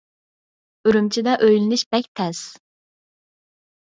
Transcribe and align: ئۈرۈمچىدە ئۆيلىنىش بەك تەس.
ئۈرۈمچىدە 0.91 1.35
ئۆيلىنىش 1.47 1.83
بەك 1.95 2.09
تەس. 2.21 2.39